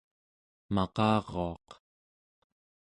[0.75, 1.67] maqaruaq